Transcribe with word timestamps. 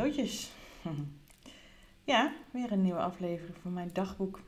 Cadeautjes. 0.00 0.50
ja, 2.12 2.32
weer 2.50 2.72
een 2.72 2.82
nieuwe 2.82 2.98
aflevering 2.98 3.56
van 3.62 3.72
mijn 3.72 3.90
dagboek. 3.92 4.40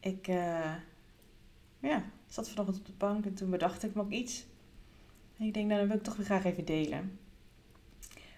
Ik 0.00 0.28
uh, 0.28 0.74
ja, 1.80 2.04
zat 2.26 2.48
vanochtend 2.48 2.78
op 2.78 2.86
de 2.86 2.92
bank 2.98 3.24
en 3.24 3.34
toen 3.34 3.50
bedacht 3.50 3.82
ik 3.82 3.94
me 3.94 4.00
ook 4.00 4.10
iets. 4.10 4.46
En 5.38 5.46
ik 5.46 5.54
denk, 5.54 5.66
nou, 5.66 5.80
dat 5.80 5.88
wil 5.88 5.96
ik 5.96 6.02
toch 6.02 6.16
weer 6.16 6.26
graag 6.26 6.44
even 6.44 6.64
delen. 6.64 7.18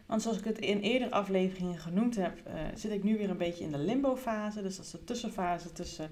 Want 0.06 0.23
zoals 0.23 0.38
ik 0.38 0.45
het 0.45 0.59
in 0.59 0.80
eerdere 0.80 1.11
afleveringen 1.11 1.79
genoemd 1.79 2.16
heb, 2.16 2.38
uh, 2.47 2.55
zit 2.74 2.92
ik 2.92 3.02
nu 3.02 3.19
weer 3.19 3.30
een 3.30 3.37
beetje 3.37 3.65
in 3.65 3.73
de 3.73 3.79
limbo-fase. 3.79 4.62
Dus 4.62 4.77
dat 4.77 4.84
is 4.84 4.91
de 4.91 5.05
tussenfase 5.05 5.73
tussen 5.73 6.10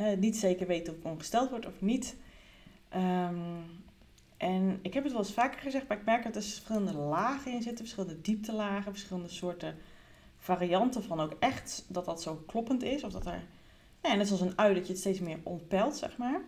uh, 0.00 0.16
niet 0.16 0.36
zeker 0.36 0.66
weten 0.66 0.92
of 0.92 0.98
ik 0.98 1.04
ongesteld 1.04 1.50
word 1.50 1.66
of 1.66 1.80
niet. 1.80 2.16
Um, 2.94 3.64
en 4.42 4.78
ik 4.82 4.94
heb 4.94 5.02
het 5.02 5.12
wel 5.12 5.22
eens 5.22 5.32
vaker 5.32 5.60
gezegd, 5.60 5.88
maar 5.88 5.98
ik 5.98 6.04
merk 6.04 6.22
dat 6.22 6.36
er 6.36 6.42
verschillende 6.42 6.92
lagen 6.92 7.52
in 7.52 7.62
zitten, 7.62 7.84
verschillende 7.84 8.20
dieptelagen, 8.20 8.92
verschillende 8.92 9.28
soorten 9.28 9.76
varianten 10.38 11.02
van 11.02 11.20
ook 11.20 11.36
echt 11.38 11.84
dat 11.88 12.04
dat 12.04 12.22
zo 12.22 12.42
kloppend 12.46 12.82
is. 12.82 13.04
Of 13.04 13.12
dat 13.12 13.26
er, 13.26 13.42
ja, 14.02 14.14
net 14.14 14.26
zoals 14.26 14.42
een 14.42 14.58
ui, 14.58 14.74
dat 14.74 14.86
je 14.86 14.92
het 14.92 15.00
steeds 15.00 15.20
meer 15.20 15.38
ontpelt, 15.42 15.96
zeg 15.96 16.16
maar. 16.16 16.40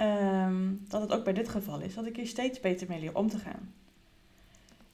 Um, 0.00 0.84
dat 0.88 1.00
het 1.00 1.12
ook 1.12 1.24
bij 1.24 1.32
dit 1.32 1.48
geval 1.48 1.80
is, 1.80 1.94
dat 1.94 2.06
ik 2.06 2.16
hier 2.16 2.26
steeds 2.26 2.60
beter 2.60 2.88
mee 2.88 3.00
leer 3.00 3.16
om 3.16 3.28
te 3.28 3.38
gaan. 3.38 3.74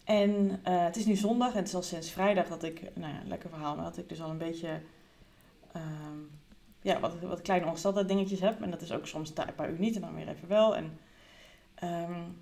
En 0.05 0.31
uh, 0.69 0.85
het 0.85 0.97
is 0.97 1.07
nu 1.07 1.17
zondag 1.17 1.51
en 1.51 1.59
het 1.59 1.69
is 1.69 1.75
al 1.75 1.83
sinds 1.83 2.11
vrijdag 2.11 2.49
dat 2.49 2.63
ik, 2.63 2.83
nou 2.95 3.13
ja, 3.13 3.21
lekker 3.25 3.49
verhaal, 3.49 3.77
maar 3.77 3.85
dat 3.85 3.99
ik 3.99 4.09
dus 4.09 4.23
al 4.23 4.31
een 4.31 4.39
beetje, 4.39 4.81
um, 5.77 6.31
ja, 6.83 7.01
wat, 7.01 7.21
wat 7.21 7.43
kleine 7.43 7.67
ongesteldheid 7.67 8.09
dingetjes 8.09 8.41
heb. 8.41 8.63
En 8.63 8.71
dat 8.71 8.83
is 8.83 8.93
ook 8.93 9.07
soms 9.07 9.33
een 9.35 9.55
paar 9.55 9.71
uur 9.71 9.79
niet 9.79 9.95
en 9.95 10.01
dan 10.01 10.15
weer 10.15 10.29
even 10.29 10.49
wel. 10.49 10.77
En 10.77 10.99
Um, 11.85 12.37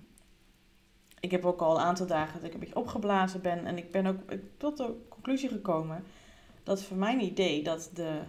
ik 1.19 1.31
heb 1.31 1.45
ook 1.45 1.61
al 1.61 1.75
een 1.75 1.83
aantal 1.83 2.07
dagen 2.07 2.33
dat 2.33 2.43
ik 2.47 2.53
een 2.53 2.59
beetje 2.59 2.75
opgeblazen 2.75 3.41
ben. 3.41 3.65
En 3.65 3.77
ik 3.77 3.91
ben 3.91 4.05
ook 4.05 4.19
tot 4.57 4.77
de 4.77 5.05
conclusie 5.09 5.49
gekomen 5.49 6.03
dat 6.63 6.83
voor 6.83 6.97
mijn 6.97 7.21
idee 7.21 7.63
dat 7.63 7.89
de, 7.93 8.19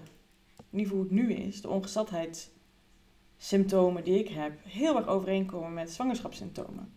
het 0.70 1.10
nu 1.10 1.32
is, 1.32 1.60
de 1.60 1.68
ongesteldheidssymptomen 1.68 4.04
die 4.04 4.18
ik 4.18 4.28
heb, 4.28 4.52
heel 4.64 4.96
erg 4.96 5.06
overeenkomen 5.06 5.74
met 5.74 5.90
zwangerschapssymptomen. 5.90 6.92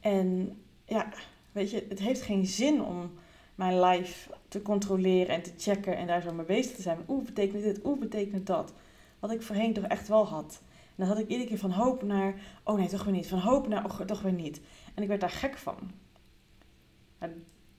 En 0.00 0.58
ja, 0.84 1.08
weet 1.52 1.70
je, 1.70 1.86
het 1.88 1.98
heeft 1.98 2.22
geen 2.22 2.46
zin 2.46 2.82
om 2.82 3.12
mijn 3.54 3.78
lijf 3.78 4.30
te 4.48 4.62
controleren 4.62 5.34
en 5.34 5.42
te 5.42 5.52
checken 5.58 5.96
en 5.96 6.06
daar 6.06 6.22
zo 6.22 6.32
mee 6.32 6.46
bezig 6.46 6.76
te 6.76 6.82
zijn. 6.82 6.98
Oeh, 7.08 7.24
betekent 7.24 7.62
dit? 7.62 7.84
Oeh, 7.84 7.98
betekent 7.98 8.46
dat? 8.46 8.72
Wat 9.18 9.30
ik 9.30 9.42
voorheen 9.42 9.72
toch 9.72 9.84
echt 9.84 10.08
wel 10.08 10.26
had 10.26 10.60
dan 11.00 11.08
had 11.08 11.18
ik 11.18 11.28
iedere 11.28 11.48
keer 11.48 11.58
van 11.58 11.70
hoop 11.70 12.02
naar, 12.02 12.34
oh 12.64 12.76
nee, 12.76 12.88
toch 12.88 13.04
weer 13.04 13.12
niet. 13.12 13.28
Van 13.28 13.38
hoop 13.38 13.68
naar, 13.68 13.84
oh, 13.84 14.00
toch 14.00 14.22
weer 14.22 14.32
niet. 14.32 14.60
En 14.94 15.02
ik 15.02 15.08
werd 15.08 15.20
daar 15.20 15.30
gek 15.30 15.58
van. 15.58 15.76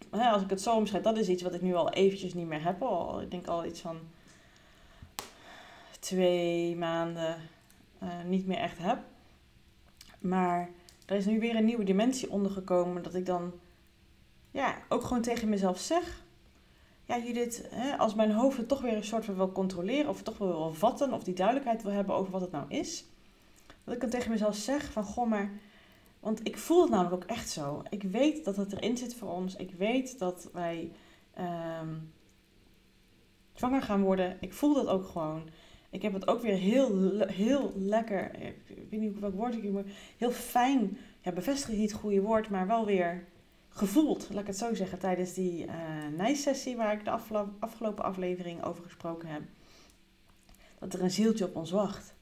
Als 0.10 0.42
ik 0.42 0.50
het 0.50 0.62
zo 0.62 0.76
omschrijf, 0.76 1.04
dat 1.04 1.18
is 1.18 1.28
iets 1.28 1.44
wat 1.44 1.54
ik 1.54 1.62
nu 1.62 1.76
al 1.76 1.90
eventjes 1.90 2.34
niet 2.34 2.48
meer 2.48 2.64
heb. 2.64 2.82
Al, 2.82 3.22
ik 3.22 3.32
denk 3.32 3.48
al 3.48 3.66
iets 3.66 3.80
van 3.80 4.00
twee 6.00 6.76
maanden 6.76 7.38
uh, 8.04 8.10
niet 8.26 8.48
meer 8.48 8.58
echt 8.58 8.78
heb. 8.78 9.00
Maar 10.20 10.70
er 11.06 11.16
is 11.16 11.26
nu 11.26 11.40
weer 11.40 11.56
een 11.56 11.66
nieuwe 11.66 11.84
dimensie 11.84 12.32
ondergekomen. 12.32 13.04
Dat 13.04 13.16
ik 13.16 13.26
dan 13.26 13.54
ja, 14.52 14.78
ook 14.90 15.04
gewoon 15.04 15.22
tegen 15.22 15.50
mezelf 15.50 15.80
zeg. 15.80 16.24
Ja, 17.06 17.18
Judith, 17.18 17.68
hè, 17.70 17.98
als 17.98 18.16
mijn 18.16 18.32
hoofd 18.32 18.58
het 18.58 18.68
toch 18.68 18.82
weer 18.82 18.96
een 18.96 19.04
soort 19.04 19.26
van 19.26 19.36
wil 19.36 19.52
controleren. 19.52 20.10
Of 20.10 20.22
toch 20.22 20.38
wel 20.38 20.48
wil 20.48 20.74
vatten. 20.74 21.14
Of 21.14 21.24
die 21.24 21.34
duidelijkheid 21.34 21.84
wil 21.84 21.92
hebben 21.92 22.16
over 22.16 22.32
wat 22.32 22.42
het 22.42 22.52
nou 22.52 22.66
is. 22.68 23.06
Dat 23.84 23.94
ik 23.94 24.02
dan 24.02 24.10
tegen 24.10 24.32
mezelf 24.32 24.56
zeg 24.56 24.92
van, 24.92 25.04
goh, 25.04 25.30
maar... 25.30 25.52
Want 26.20 26.48
ik 26.48 26.58
voel 26.58 26.82
het 26.82 26.90
namelijk 26.90 27.24
ook 27.24 27.30
echt 27.30 27.50
zo. 27.50 27.84
Ik 27.90 28.04
weet 28.04 28.46
dat 28.46 28.56
het 28.56 28.74
erin 28.74 28.98
zit 28.98 29.16
voor 29.16 29.30
ons. 29.30 29.56
Ik 29.56 29.72
weet 29.72 30.20
dat 30.20 30.50
wij 30.54 30.92
um, 31.40 32.12
zwanger 33.54 33.82
gaan 33.82 34.02
worden. 34.02 34.38
Ik 34.40 34.54
voel 34.54 34.74
dat 34.74 34.88
ook 34.88 35.06
gewoon. 35.06 35.50
Ik 35.90 36.02
heb 36.02 36.14
het 36.14 36.28
ook 36.28 36.42
weer 36.42 36.56
heel, 36.56 37.20
heel 37.28 37.74
lekker, 37.76 38.36
ik 38.66 38.90
weet 38.90 39.00
niet 39.00 39.20
welk 39.20 39.36
woord 39.36 39.56
ik 39.56 39.62
hier 39.62 39.86
heel 40.18 40.32
fijn, 40.32 40.98
ja, 41.20 41.32
bevestiging 41.32 41.80
niet 41.80 41.92
het 41.92 42.00
goede 42.00 42.22
woord, 42.22 42.50
maar 42.50 42.68
wel 42.68 42.86
weer 42.86 43.28
gevoeld, 43.70 44.28
laat 44.30 44.42
ik 44.42 44.48
het 44.48 44.58
zo 44.58 44.74
zeggen, 44.74 45.00
tijdens 45.00 45.34
die 45.34 45.66
uh, 45.66 45.74
nijssessie 46.18 46.76
waar 46.76 46.94
ik 46.94 47.06
de 47.06 47.12
afgelopen 47.60 48.04
aflevering 48.04 48.64
over 48.64 48.84
gesproken 48.84 49.28
heb. 49.28 49.42
Dat 50.80 50.94
er 50.94 51.02
een 51.02 51.12
zieltje 51.12 51.46
op 51.46 51.56
ons 51.56 51.72
wacht. 51.72 52.16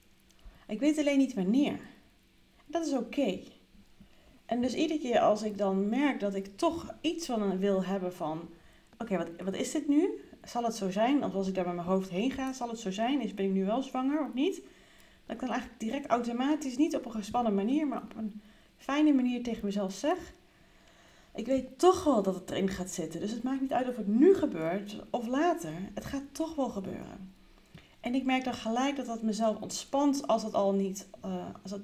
Ik 0.69 0.79
weet 0.79 0.97
alleen 0.97 1.17
niet 1.17 1.33
wanneer. 1.33 1.79
Dat 2.65 2.85
is 2.85 2.93
oké. 2.93 3.39
En 4.45 4.61
dus 4.61 4.73
iedere 4.73 4.99
keer 4.99 5.19
als 5.19 5.43
ik 5.43 5.57
dan 5.57 5.89
merk 5.89 6.19
dat 6.19 6.35
ik 6.35 6.57
toch 6.57 6.93
iets 7.01 7.25
van 7.25 7.57
wil 7.57 7.83
hebben 7.83 8.13
van... 8.13 8.49
Oké, 8.97 9.17
wat, 9.17 9.29
wat 9.43 9.55
is 9.55 9.71
dit 9.71 9.87
nu? 9.87 10.09
Zal 10.43 10.63
het 10.63 10.75
zo 10.75 10.89
zijn? 10.89 11.23
Of 11.23 11.33
als 11.33 11.47
ik 11.47 11.55
daar 11.55 11.65
met 11.65 11.75
mijn 11.75 11.87
hoofd 11.87 12.09
heen 12.09 12.31
ga, 12.31 12.53
zal 12.53 12.69
het 12.69 12.79
zo 12.79 12.91
zijn? 12.91 13.21
Is, 13.21 13.33
ben 13.33 13.45
ik 13.45 13.51
nu 13.51 13.65
wel 13.65 13.81
zwanger 13.81 14.25
of 14.25 14.33
niet? 14.33 14.61
Dat 15.25 15.35
ik 15.35 15.39
dan 15.39 15.49
eigenlijk 15.49 15.79
direct 15.79 16.07
automatisch, 16.07 16.77
niet 16.77 16.95
op 16.95 17.05
een 17.05 17.11
gespannen 17.11 17.55
manier, 17.55 17.87
maar 17.87 18.03
op 18.03 18.15
een 18.17 18.41
fijne 18.77 19.13
manier 19.13 19.43
tegen 19.43 19.65
mezelf 19.65 19.93
zeg... 19.93 20.33
Ik 21.35 21.45
weet 21.45 21.79
toch 21.79 22.03
wel 22.03 22.23
dat 22.23 22.35
het 22.35 22.49
erin 22.49 22.69
gaat 22.69 22.89
zitten. 22.89 23.19
Dus 23.19 23.31
het 23.31 23.43
maakt 23.43 23.61
niet 23.61 23.73
uit 23.73 23.87
of 23.87 23.95
het 23.95 24.07
nu 24.07 24.35
gebeurt 24.35 25.03
of 25.09 25.27
later. 25.27 25.73
Het 25.93 26.05
gaat 26.05 26.23
toch 26.31 26.55
wel 26.55 26.69
gebeuren. 26.69 27.33
En 27.99 28.15
ik 28.15 28.23
merk 28.23 28.43
dan 28.43 28.53
gelijk 28.53 28.95
dat 28.95 29.05
dat 29.05 29.21
mezelf 29.21 29.61
ontspant 29.61 30.27
als 30.27 30.43
het 30.43 30.53
al 30.53 30.73
niet, 30.73 31.09
uh, 31.25 31.45
als, 31.61 31.71
het, 31.71 31.81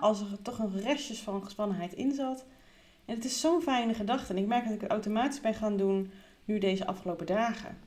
als 0.00 0.20
er 0.20 0.42
toch 0.42 0.58
nog 0.58 0.76
restjes 0.76 1.20
van 1.20 1.44
gespannenheid 1.44 1.92
in 1.92 2.14
zat. 2.14 2.44
En 3.04 3.14
het 3.14 3.24
is 3.24 3.40
zo'n 3.40 3.62
fijne 3.62 3.94
gedachte. 3.94 4.32
En 4.32 4.38
ik 4.38 4.46
merk 4.46 4.64
dat 4.64 4.74
ik 4.74 4.80
het 4.80 4.90
automatisch 4.90 5.40
ben 5.40 5.54
gaan 5.54 5.76
doen 5.76 6.10
nu 6.44 6.58
deze 6.58 6.86
afgelopen 6.86 7.26
dagen. 7.26 7.78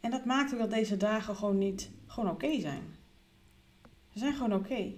En 0.00 0.10
dat 0.10 0.24
maakt 0.24 0.52
ook 0.52 0.58
dat 0.58 0.70
deze 0.70 0.96
dagen 0.96 1.36
gewoon 1.36 1.58
niet 1.58 1.90
gewoon 2.06 2.30
oké 2.30 2.60
zijn. 2.60 2.82
Ze 4.10 4.18
zijn 4.18 4.34
gewoon 4.34 4.54
oké. 4.54 4.92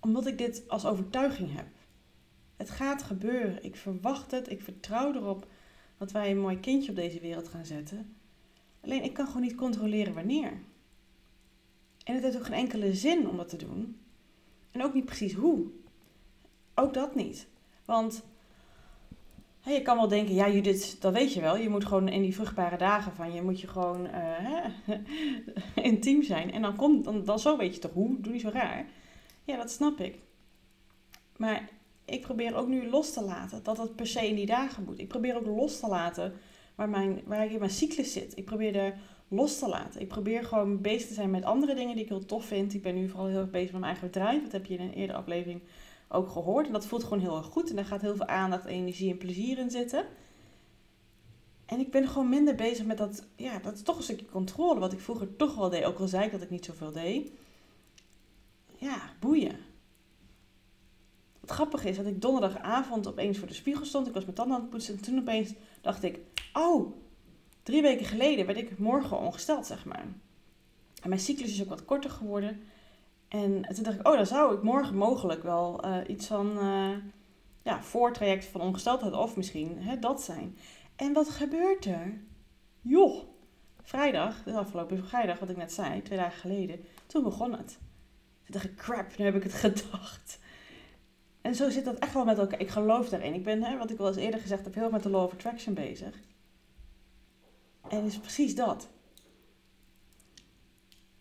Omdat 0.00 0.26
ik 0.26 0.38
dit 0.38 0.68
als 0.68 0.86
overtuiging 0.86 1.54
heb. 1.54 1.66
Het 2.56 2.70
gaat 2.70 3.02
gebeuren. 3.02 3.64
Ik 3.64 3.76
verwacht 3.76 4.30
het. 4.30 4.50
Ik 4.50 4.62
vertrouw 4.62 5.14
erop 5.14 5.46
dat 5.98 6.12
wij 6.12 6.30
een 6.30 6.40
mooi 6.40 6.60
kindje 6.60 6.90
op 6.90 6.96
deze 6.96 7.20
wereld 7.20 7.48
gaan 7.48 7.64
zetten. 7.64 8.16
Alleen 8.88 9.04
ik 9.04 9.12
kan 9.12 9.26
gewoon 9.26 9.42
niet 9.42 9.54
controleren 9.54 10.14
wanneer. 10.14 10.52
En 12.04 12.14
het 12.14 12.22
heeft 12.22 12.36
ook 12.36 12.44
geen 12.44 12.54
enkele 12.54 12.94
zin 12.94 13.28
om 13.28 13.36
dat 13.36 13.48
te 13.48 13.56
doen. 13.56 14.00
En 14.70 14.82
ook 14.82 14.94
niet 14.94 15.04
precies 15.04 15.34
hoe. 15.34 15.66
Ook 16.74 16.94
dat 16.94 17.14
niet. 17.14 17.46
Want 17.84 18.24
hey, 19.60 19.74
je 19.74 19.82
kan 19.82 19.96
wel 19.96 20.08
denken, 20.08 20.34
ja 20.34 20.50
Judith, 20.50 20.96
dat 21.00 21.12
weet 21.12 21.32
je 21.32 21.40
wel. 21.40 21.56
Je 21.56 21.68
moet 21.68 21.84
gewoon 21.84 22.08
in 22.08 22.22
die 22.22 22.34
vruchtbare 22.34 22.76
dagen 22.76 23.12
van 23.12 23.32
je 23.32 23.42
moet 23.42 23.60
je 23.60 23.66
gewoon 23.66 24.06
uh, 24.06 24.96
intiem 25.90 26.22
zijn. 26.22 26.52
En 26.52 26.62
dan 26.62 26.76
komt, 26.76 27.04
dan, 27.04 27.24
dan 27.24 27.38
zo 27.38 27.56
weet 27.56 27.74
je 27.74 27.80
toch 27.80 27.92
hoe. 27.92 28.20
Doe 28.20 28.32
niet 28.32 28.40
zo 28.40 28.50
raar. 28.52 28.86
Ja, 29.44 29.56
dat 29.56 29.70
snap 29.70 30.00
ik. 30.00 30.18
Maar 31.36 31.68
ik 32.04 32.20
probeer 32.20 32.54
ook 32.54 32.68
nu 32.68 32.88
los 32.88 33.12
te 33.12 33.22
laten 33.22 33.62
dat 33.62 33.78
het 33.78 33.96
per 33.96 34.06
se 34.06 34.28
in 34.28 34.34
die 34.34 34.46
dagen 34.46 34.84
moet. 34.84 34.98
Ik 34.98 35.08
probeer 35.08 35.36
ook 35.36 35.46
los 35.46 35.80
te 35.80 35.88
laten 35.88 36.32
waar, 36.78 36.88
mijn, 36.88 37.22
waar 37.24 37.44
ik 37.44 37.50
in 37.50 37.58
mijn 37.58 37.70
cyclus 37.70 38.12
zit. 38.12 38.36
Ik 38.36 38.44
probeer 38.44 38.76
er 38.76 38.98
los 39.28 39.58
te 39.58 39.68
laten. 39.68 40.00
Ik 40.00 40.08
probeer 40.08 40.44
gewoon 40.44 40.80
bezig 40.80 41.08
te 41.08 41.14
zijn 41.14 41.30
met 41.30 41.44
andere 41.44 41.74
dingen 41.74 41.94
die 41.94 42.02
ik 42.02 42.08
heel 42.08 42.24
tof 42.24 42.44
vind. 42.44 42.74
Ik 42.74 42.82
ben 42.82 42.94
nu 42.94 43.08
vooral 43.08 43.26
heel 43.26 43.40
erg 43.40 43.50
bezig 43.50 43.70
met 43.70 43.80
mijn 43.80 43.92
eigen 43.92 44.10
bedrijf. 44.10 44.42
Dat 44.42 44.52
heb 44.52 44.66
je 44.66 44.74
in 44.74 44.80
een 44.80 44.92
eerdere 44.92 45.18
aflevering 45.18 45.60
ook 46.08 46.28
gehoord. 46.28 46.66
En 46.66 46.72
dat 46.72 46.86
voelt 46.86 47.02
gewoon 47.02 47.20
heel 47.20 47.36
erg 47.36 47.46
goed. 47.46 47.70
En 47.70 47.76
daar 47.76 47.84
gaat 47.84 48.00
heel 48.00 48.16
veel 48.16 48.26
aandacht, 48.26 48.64
energie 48.64 49.10
en 49.10 49.18
plezier 49.18 49.58
in 49.58 49.70
zitten. 49.70 50.04
En 51.66 51.80
ik 51.80 51.90
ben 51.90 52.08
gewoon 52.08 52.28
minder 52.28 52.54
bezig 52.54 52.86
met 52.86 52.98
dat, 52.98 53.26
ja, 53.36 53.58
dat 53.58 53.74
is 53.74 53.82
toch 53.82 53.96
een 53.96 54.02
stukje 54.02 54.26
controle. 54.26 54.80
Wat 54.80 54.92
ik 54.92 55.00
vroeger 55.00 55.36
toch 55.36 55.54
wel 55.54 55.70
deed. 55.70 55.84
Ook 55.84 55.98
al 55.98 56.08
zei 56.08 56.24
ik 56.24 56.32
dat 56.32 56.42
ik 56.42 56.50
niet 56.50 56.64
zoveel 56.64 56.92
deed. 56.92 57.30
Ja, 58.76 59.12
boeien. 59.20 59.56
Wat 61.40 61.50
grappig 61.50 61.84
is 61.84 61.96
dat 61.96 62.06
ik 62.06 62.20
donderdagavond 62.20 63.06
opeens 63.06 63.38
voor 63.38 63.48
de 63.48 63.54
spiegel 63.54 63.84
stond. 63.84 64.06
Ik 64.06 64.14
was 64.14 64.24
mijn 64.24 64.36
tanden 64.36 64.56
aan 64.56 64.62
het 64.62 64.70
poetsen. 64.70 64.94
En 64.94 65.02
toen 65.02 65.18
opeens 65.18 65.52
dacht 65.80 66.02
ik, 66.02 66.18
oh, 66.58 66.92
drie 67.62 67.82
weken 67.82 68.06
geleden 68.06 68.46
werd 68.46 68.58
ik 68.58 68.78
morgen 68.78 69.18
ongesteld, 69.18 69.66
zeg 69.66 69.84
maar. 69.84 70.06
En 71.02 71.08
mijn 71.08 71.20
cyclus 71.20 71.52
is 71.52 71.62
ook 71.62 71.68
wat 71.68 71.84
korter 71.84 72.10
geworden. 72.10 72.60
En 73.28 73.62
toen 73.74 73.82
dacht 73.82 73.98
ik, 73.98 74.06
oh, 74.08 74.16
dan 74.16 74.26
zou 74.26 74.54
ik 74.54 74.62
morgen 74.62 74.96
mogelijk 74.96 75.42
wel 75.42 75.86
uh, 75.86 75.96
iets 76.06 76.26
van 76.26 76.58
uh, 76.58 76.96
ja, 77.62 77.82
voortraject 77.82 78.44
van 78.44 78.60
ongesteldheid 78.60 79.12
of 79.12 79.36
misschien 79.36 79.82
hè, 79.82 79.98
dat 79.98 80.22
zijn. 80.22 80.58
En 80.96 81.12
wat 81.12 81.28
gebeurt 81.28 81.84
er? 81.84 82.20
Joh, 82.80 83.22
vrijdag, 83.82 84.42
de 84.42 84.52
afgelopen 84.52 85.04
vrijdag, 85.06 85.38
wat 85.38 85.50
ik 85.50 85.56
net 85.56 85.72
zei, 85.72 86.02
twee 86.02 86.18
dagen 86.18 86.40
geleden, 86.40 86.84
toen 87.06 87.22
begon 87.22 87.52
het. 87.52 87.78
Toen 88.44 88.54
dacht 88.54 88.64
ik, 88.64 88.76
crap, 88.76 89.16
nu 89.16 89.24
heb 89.24 89.34
ik 89.34 89.42
het 89.42 89.54
gedacht. 89.66 90.38
En 91.40 91.54
zo 91.54 91.70
zit 91.70 91.84
dat 91.84 91.98
echt 91.98 92.14
wel 92.14 92.24
met 92.24 92.38
elkaar. 92.38 92.60
Ik 92.60 92.68
geloof 92.68 93.08
daarin. 93.08 93.34
Ik 93.34 93.44
ben, 93.44 93.62
hè, 93.62 93.76
wat 93.76 93.90
ik 93.90 93.98
al 93.98 94.06
eens 94.06 94.16
eerder 94.16 94.40
gezegd 94.40 94.64
heb, 94.64 94.74
heel 94.74 94.90
met 94.90 95.02
de 95.02 95.10
law 95.10 95.24
of 95.24 95.32
attraction 95.32 95.74
bezig. 95.74 96.20
En 97.88 98.04
is 98.04 98.18
precies 98.18 98.54
dat. 98.54 98.88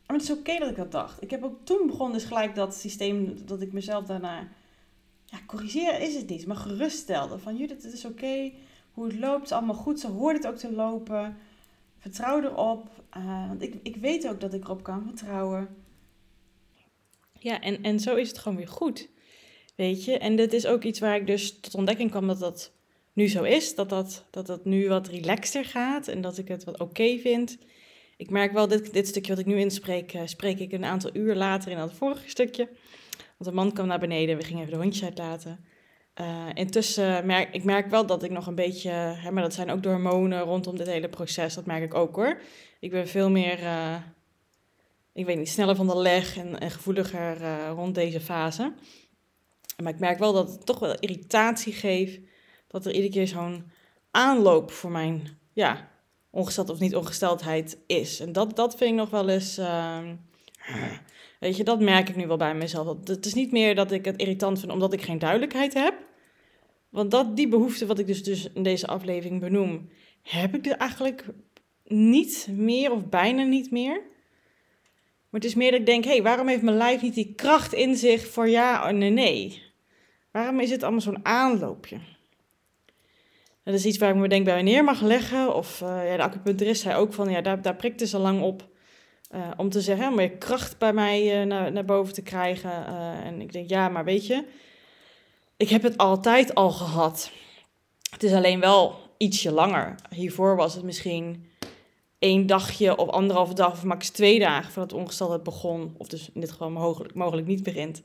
Maar 0.06 0.16
het 0.16 0.26
is 0.26 0.38
oké 0.38 0.58
dat 0.58 0.70
ik 0.70 0.76
dat 0.76 0.92
dacht. 0.92 1.22
Ik 1.22 1.30
heb 1.30 1.44
ook 1.44 1.60
toen 1.64 1.88
begonnen 1.88 2.18
dus 2.18 2.28
gelijk 2.28 2.56
dat 2.56 2.76
systeem, 2.76 3.46
dat 3.46 3.62
ik 3.62 3.74
mezelf 3.74 4.06
daarna 4.06 4.48
ja, 5.26 5.38
corrigeren 5.46 6.02
is 6.02 6.16
het 6.16 6.30
niet, 6.30 6.48
maar 6.48 6.56
geruststelde. 6.56 7.40
Van 7.40 7.58
Judith, 7.58 7.84
het 7.84 7.94
is 7.94 8.06
oké, 8.06 8.52
hoe 8.92 9.06
het 9.06 9.20
loopt, 9.20 9.46
is 9.46 9.52
allemaal 9.52 9.76
goed. 9.76 10.00
Ze 10.00 10.08
hoort 10.08 10.38
het 10.38 10.48
ook 10.48 10.58
te 10.58 10.72
lopen. 10.72 11.38
Vertrouw 11.98 12.42
erop. 12.42 12.90
Uh, 13.18 13.48
want 13.48 13.62
ik, 13.62 13.76
ik 13.84 13.96
weet 13.96 14.28
ook 14.28 14.40
dat 14.40 14.54
ik 14.54 14.64
erop 14.64 14.84
kan 14.84 15.04
vertrouwen. 15.04 15.76
Ja, 17.40 17.62
en, 17.62 17.84
en 17.84 18.00
zo 18.00 18.16
is 18.16 18.28
het 18.28 18.38
gewoon 18.38 18.58
weer 18.58 18.68
goed. 18.68 19.10
Weet 19.76 20.06
je, 20.06 20.18
en 20.18 20.36
dit 20.36 20.54
is 20.54 20.66
ook 20.66 20.84
iets 20.84 21.00
waar 21.00 21.16
ik 21.16 21.28
dus 21.28 21.60
tot 21.60 21.76
ontdekking 21.76 22.10
kwam 22.10 22.28
dat 22.28 22.40
dat 22.40 22.72
nu 23.18 23.28
zo 23.28 23.44
is. 23.44 23.76
Dat 23.76 23.90
dat, 23.90 24.26
dat, 24.30 24.46
dat 24.46 24.66
nu 24.66 24.88
wat 24.88 25.08
relaxter 25.08 25.66
gaat 25.66 26.08
en 26.08 26.22
dat 26.22 26.38
ik 26.38 26.48
het 26.48 26.64
wat 26.64 26.80
oké 26.80 27.18
vind. 27.18 27.58
Ik 28.18 28.30
merk 28.30 28.52
wel, 28.52 28.68
dit, 28.68 28.94
dit 28.94 29.08
stukje 29.08 29.32
wat 29.32 29.42
ik 29.42 29.46
nu 29.46 29.60
inspreek, 29.60 30.14
uh, 30.14 30.22
spreek 30.26 30.60
ik 30.60 30.72
een 30.72 30.86
aantal 30.86 31.10
uur 31.14 31.36
later 31.36 31.72
in 31.72 31.78
dat 31.78 31.94
vorige 31.94 32.30
stukje. 32.30 32.70
Want 33.18 33.50
de 33.50 33.52
man 33.52 33.74
kwam 33.74 33.88
naar 33.88 34.00
beneden, 34.00 34.38
we 34.38 34.44
gingen 34.44 34.62
even 34.62 34.74
de 34.74 34.80
hondjes 34.80 35.04
uitlaten. 35.04 35.66
Uh, 36.22 36.46
intussen 36.54 37.26
merk 37.26 37.56
ik 37.56 37.64
merk 37.64 37.90
wel 37.90 38.06
dat 38.06 38.24
ik 38.24 38.32
nog 38.32 38.48
een 38.48 38.56
beetje, 38.56 38.90
hè, 38.90 39.32
maar 39.32 39.44
dat 39.44 39.54
zijn 39.54 39.70
ook 39.70 39.84
hormonen 39.84 40.42
rondom 40.42 40.78
dit 40.78 40.88
hele 40.88 41.10
proces, 41.10 41.54
dat 41.54 41.66
merk 41.66 41.84
ik 41.84 41.94
ook 41.94 42.16
hoor. 42.16 42.42
Ik 42.80 42.92
ben 42.92 43.08
veel 43.08 43.30
meer, 43.30 43.60
uh, 43.60 43.96
ik 45.14 45.26
weet 45.26 45.38
niet, 45.38 45.50
sneller 45.50 45.76
van 45.76 45.88
de 45.88 45.98
leg 45.98 46.38
en, 46.38 46.60
en 46.60 46.72
gevoeliger 46.72 47.38
rond 47.70 47.96
deze 47.96 48.22
fase. 48.22 48.74
Maar 49.84 49.94
ik 49.94 50.00
merk 50.00 50.20
wel 50.20 50.34
dat 50.34 50.52
het 50.52 50.66
toch 50.66 50.80
wel 50.80 51.00
irritatie 51.00 51.74
geeft, 51.74 52.20
dat 52.68 52.86
er 52.86 52.92
iedere 52.92 53.14
keer 53.14 53.28
zo'n 53.28 53.72
aanloop 54.12 54.72
voor 54.72 54.92
mijn, 54.92 55.38
ja, 55.54 55.90
ongesteld 56.30 56.70
of 56.70 56.80
niet 56.80 56.96
ongesteldheid 56.96 57.78
is. 57.88 58.20
En 58.20 58.32
dat, 58.32 58.56
dat 58.56 58.76
vind 58.78 58.92
ik 58.92 58.98
nog 58.98 59.10
wel 59.10 59.30
eens, 59.30 59.58
ehm, 59.58 60.16
weet 61.40 61.58
je, 61.58 61.64
dat 61.64 61.80
merk 61.80 62.10
ik 62.10 62.16
nu 62.16 62.28
wel 62.28 62.38
bij 62.38 62.56
mezelf. 62.56 63.08
Het 63.08 63.26
is 63.26 63.34
niet 63.34 63.52
meer 63.52 63.76
dat 63.76 63.92
ik 63.92 64.06
het 64.06 64.18
irritant 64.18 64.60
vind 64.60 64.72
omdat 64.72 64.94
ik 64.94 65.02
geen 65.02 65.20
duidelijkheid 65.20 65.74
heb. 65.74 65.94
Want 66.90 67.12
dat, 67.12 67.36
die 67.36 67.48
behoefte 67.48 67.86
wat 67.86 68.00
ik 68.00 68.08
dus, 68.08 68.24
dus 68.24 68.52
in 68.54 68.64
deze 68.64 68.88
aflevering 68.88 69.40
benoem, 69.40 69.90
heb 70.22 70.56
ik 70.56 70.66
er 70.66 70.78
eigenlijk 70.78 71.26
niet 71.84 72.48
meer 72.52 72.92
of 72.92 73.06
bijna 73.06 73.44
niet 73.44 73.72
meer. 73.72 74.02
Maar 75.30 75.42
het 75.42 75.46
is 75.46 75.56
meer 75.56 75.72
dat 75.72 75.80
ik 75.80 75.86
denk, 75.86 76.04
hé, 76.04 76.12
hey, 76.12 76.22
waarom 76.22 76.48
heeft 76.48 76.62
mijn 76.62 76.78
lijf 76.78 77.02
niet 77.02 77.14
die 77.14 77.34
kracht 77.36 77.74
in 77.74 77.96
zich 77.96 78.28
voor 78.28 78.50
ja 78.50 78.88
en 78.88 79.14
nee? 79.14 79.64
Waarom 80.32 80.60
is 80.60 80.70
het 80.70 80.84
allemaal 80.84 81.02
zo'n 81.02 81.26
aanloopje? 81.26 81.98
Dat 83.68 83.76
is 83.76 83.86
iets 83.86 83.98
waar 83.98 84.10
ik 84.10 84.16
me 84.16 84.28
denk 84.28 84.46
bij 84.46 84.62
neer 84.62 84.84
mag 84.84 85.02
leggen. 85.02 85.56
Of 85.56 85.82
uh, 85.82 86.10
ja, 86.10 86.16
de 86.16 86.24
acupuncturist 86.24 86.82
zei 86.82 86.96
ook 86.96 87.14
van, 87.14 87.30
ja, 87.30 87.42
daar, 87.42 87.62
daar 87.62 87.76
prikte 87.76 88.08
ze 88.08 88.18
lang 88.18 88.42
op. 88.42 88.68
Uh, 89.36 89.52
om 89.58 89.70
te 89.70 89.82
zeggen, 89.82 90.16
meer 90.16 90.32
kracht 90.32 90.78
bij 90.78 90.94
mij 90.94 91.42
uh, 91.42 91.48
naar, 91.48 91.72
naar 91.72 91.86
boven 91.86 92.14
te 92.14 92.22
krijgen. 92.22 92.86
en 93.24 93.42
ik 93.42 93.52
denk, 93.52 93.70
ja, 93.70 93.90
maar 93.90 94.06
weet 94.06 94.28
je, 94.28 94.46
ik 95.58 95.70
heb 95.70 95.84
het 95.84 95.98
altijd 95.98 96.56
al 96.56 96.72
gehad. 96.72 97.32
Het 98.12 98.24
is 98.24 98.34
alleen 98.34 98.60
wel 98.60 98.96
ietsje 99.18 99.52
langer. 99.52 99.96
Hiervoor 100.10 100.56
was 100.56 100.74
het 100.74 100.84
misschien 100.84 101.50
één 102.20 102.46
dagje 102.46 102.98
of 102.98 103.10
anderhalve 103.10 103.54
dag 103.54 103.72
of 103.72 103.84
max 103.84 104.10
twee 104.10 104.40
dagen 104.40 104.72
voordat 104.72 104.92
het 104.92 105.00
ongesteldheid 105.00 105.44
begon. 105.44 105.96
Of 105.98 106.08
dus 106.08 106.30
in 106.34 106.42
dit 106.42 106.52
geval 106.52 106.70
mogelijk, 106.70 107.14
mogelijk 107.14 107.48
niet 107.48 107.64
begint. 107.64 108.02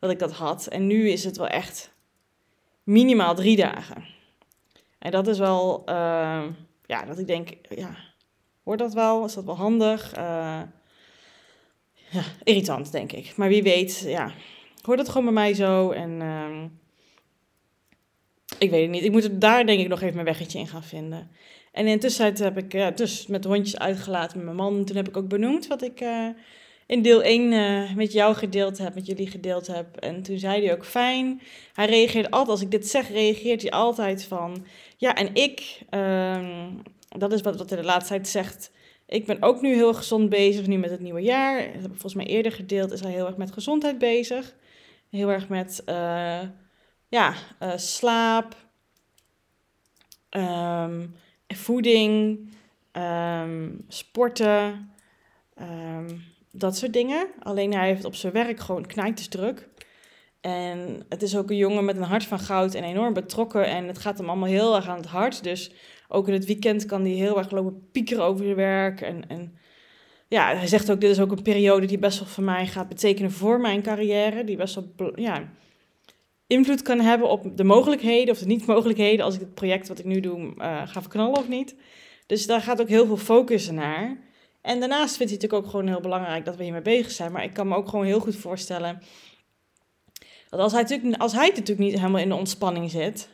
Dat 0.00 0.10
ik 0.10 0.18
dat 0.18 0.32
had. 0.32 0.66
En 0.66 0.86
nu 0.86 1.10
is 1.10 1.24
het 1.24 1.36
wel 1.36 1.48
echt 1.48 1.92
minimaal 2.84 3.34
drie 3.34 3.56
dagen. 3.56 4.15
En 4.98 5.10
dat 5.10 5.26
is 5.26 5.38
wel, 5.38 5.82
uh, 5.88 6.44
ja, 6.86 7.04
dat 7.06 7.18
ik 7.18 7.26
denk, 7.26 7.48
ja, 7.68 7.96
hoort 8.62 8.78
dat 8.78 8.92
wel? 8.92 9.24
Is 9.24 9.34
dat 9.34 9.44
wel 9.44 9.56
handig? 9.56 10.16
Uh, 10.16 10.60
ja, 12.10 12.22
irritant, 12.44 12.92
denk 12.92 13.12
ik. 13.12 13.36
Maar 13.36 13.48
wie 13.48 13.62
weet, 13.62 14.04
ja, 14.06 14.32
hoort 14.82 14.98
het 14.98 15.08
gewoon 15.08 15.24
bij 15.24 15.34
mij 15.34 15.54
zo. 15.54 15.90
En 15.90 16.10
uh, 16.20 16.62
ik 18.58 18.70
weet 18.70 18.82
het 18.82 18.90
niet. 18.90 19.04
Ik 19.04 19.12
moet 19.12 19.40
daar 19.40 19.66
denk 19.66 19.80
ik 19.80 19.88
nog 19.88 20.00
even 20.00 20.14
mijn 20.14 20.26
weggetje 20.26 20.58
in 20.58 20.68
gaan 20.68 20.84
vinden. 20.84 21.30
En 21.72 21.86
intussen 21.86 22.34
heb 22.36 22.58
ik 22.58 22.72
ja, 22.72 22.90
dus 22.90 23.26
met 23.26 23.44
hondjes 23.44 23.78
uitgelaten 23.78 24.36
met 24.36 24.44
mijn 24.44 24.56
man. 24.56 24.84
Toen 24.84 24.96
heb 24.96 25.08
ik 25.08 25.16
ook 25.16 25.28
benoemd 25.28 25.66
wat 25.66 25.82
ik 25.82 26.00
in 26.86 27.02
deel 27.02 27.22
1 27.22 27.52
uh, 27.52 27.94
met 27.94 28.12
jou 28.12 28.34
gedeeld 28.34 28.78
heb, 28.78 28.94
met 28.94 29.06
jullie 29.06 29.26
gedeeld 29.26 29.66
heb. 29.66 29.96
En 29.96 30.22
toen 30.22 30.38
zei 30.38 30.64
hij 30.64 30.74
ook 30.74 30.84
fijn. 30.84 31.40
Hij 31.72 31.86
reageert 31.86 32.30
altijd, 32.30 32.50
als 32.50 32.60
ik 32.60 32.70
dit 32.70 32.88
zeg, 32.88 33.08
reageert 33.08 33.62
hij 33.62 33.70
altijd 33.70 34.24
van... 34.24 34.66
Ja, 34.96 35.14
en 35.14 35.34
ik, 35.34 35.82
um, 35.90 36.82
dat 37.08 37.32
is 37.32 37.40
wat, 37.40 37.56
wat 37.56 37.68
de 37.68 37.84
laatste 37.84 38.14
tijd 38.14 38.28
zegt... 38.28 38.70
Ik 39.08 39.26
ben 39.26 39.42
ook 39.42 39.60
nu 39.60 39.74
heel 39.74 39.94
gezond 39.94 40.28
bezig, 40.28 40.66
nu 40.66 40.76
met 40.76 40.90
het 40.90 41.00
nieuwe 41.00 41.20
jaar. 41.20 41.58
Heb 41.58 41.88
volgens 41.88 42.14
mij 42.14 42.26
eerder 42.26 42.52
gedeeld. 42.52 42.92
Is 42.92 43.00
hij 43.00 43.10
heel 43.10 43.26
erg 43.26 43.36
met 43.36 43.52
gezondheid 43.52 43.98
bezig. 43.98 44.54
Heel 45.10 45.28
erg 45.28 45.48
met 45.48 45.82
uh, 45.86 46.40
ja, 47.08 47.34
uh, 47.62 47.76
slaap, 47.76 48.56
um, 50.30 51.14
voeding, 51.46 52.48
um, 52.92 53.84
sporten, 53.88 54.90
dat 56.52 56.76
soort 56.76 56.92
dingen. 56.92 57.26
Alleen 57.42 57.74
hij 57.74 57.86
heeft 57.86 58.04
op 58.04 58.14
zijn 58.14 58.32
werk 58.32 58.60
gewoon 58.60 58.86
knijtersdruk. 58.86 59.68
En 60.46 61.04
het 61.08 61.22
is 61.22 61.36
ook 61.36 61.50
een 61.50 61.56
jongen 61.56 61.84
met 61.84 61.96
een 61.96 62.02
hart 62.02 62.24
van 62.24 62.38
goud 62.38 62.74
en 62.74 62.84
enorm 62.84 63.12
betrokken. 63.12 63.66
En 63.66 63.86
het 63.86 63.98
gaat 63.98 64.18
hem 64.18 64.28
allemaal 64.28 64.48
heel 64.48 64.76
erg 64.76 64.88
aan 64.88 64.96
het 64.96 65.06
hart. 65.06 65.42
Dus 65.42 65.70
ook 66.08 66.28
in 66.28 66.32
het 66.32 66.44
weekend 66.44 66.84
kan 66.84 67.00
hij 67.00 67.10
heel 67.10 67.38
erg 67.38 67.50
lopen 67.50 67.88
piekeren 67.92 68.24
over 68.24 68.44
zijn 68.44 68.56
werk. 68.56 69.00
En, 69.00 69.28
en 69.28 69.58
ja, 70.28 70.56
hij 70.56 70.66
zegt 70.66 70.90
ook, 70.90 71.00
dit 71.00 71.10
is 71.10 71.20
ook 71.20 71.30
een 71.30 71.42
periode 71.42 71.86
die 71.86 71.98
best 71.98 72.18
wel 72.18 72.28
voor 72.28 72.44
mij 72.44 72.66
gaat 72.66 72.88
betekenen 72.88 73.30
voor 73.30 73.60
mijn 73.60 73.82
carrière. 73.82 74.44
Die 74.44 74.56
best 74.56 74.74
wel, 74.74 75.12
ja, 75.14 75.48
invloed 76.46 76.82
kan 76.82 77.00
hebben 77.00 77.28
op 77.28 77.56
de 77.56 77.64
mogelijkheden 77.64 78.34
of 78.34 78.38
de 78.38 78.46
niet-mogelijkheden 78.46 79.24
als 79.24 79.34
ik 79.34 79.40
het 79.40 79.54
project 79.54 79.88
wat 79.88 79.98
ik 79.98 80.04
nu 80.04 80.20
doe 80.20 80.38
uh, 80.38 80.52
ga 80.88 81.00
verknallen 81.00 81.38
of 81.38 81.48
niet. 81.48 81.74
Dus 82.26 82.46
daar 82.46 82.60
gaat 82.60 82.80
ook 82.80 82.88
heel 82.88 83.06
veel 83.06 83.16
focus 83.16 83.70
naar. 83.70 84.18
En 84.60 84.80
daarnaast 84.80 85.16
vindt 85.16 85.32
hij 85.32 85.40
natuurlijk 85.40 85.64
ook 85.64 85.70
gewoon 85.70 85.86
heel 85.86 86.00
belangrijk 86.00 86.44
dat 86.44 86.56
we 86.56 86.62
hiermee 86.62 86.82
bezig 86.82 87.10
zijn. 87.10 87.32
Maar 87.32 87.44
ik 87.44 87.52
kan 87.52 87.68
me 87.68 87.76
ook 87.76 87.88
gewoon 87.88 88.06
heel 88.06 88.20
goed 88.20 88.36
voorstellen 88.36 89.02
dat 90.48 90.60
als 90.60 90.72
hij, 90.72 90.82
natuurlijk, 90.82 91.22
als 91.22 91.32
hij 91.32 91.48
natuurlijk 91.48 91.78
niet 91.78 91.98
helemaal 91.98 92.20
in 92.20 92.28
de 92.28 92.34
ontspanning 92.34 92.90
zit, 92.90 93.28